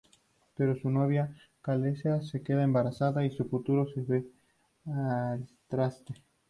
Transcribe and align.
Pero 0.55 0.75
su 0.77 0.89
novia 0.89 1.31
Chelsea 1.63 2.23
se 2.23 2.41
queda 2.41 2.63
embarazada, 2.63 3.23
y 3.23 3.29
su 3.29 3.47
futuro 3.47 3.85
se 3.93 4.01
va 4.03 5.33
al 5.33 5.47
traste. 5.67 6.15